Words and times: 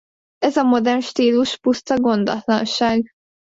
Ez 0.37 0.57
a 0.57 0.63
modern 0.63 0.99
stílus 1.01 1.57
puszta 1.57 1.99
gondatlanság. 1.99 3.09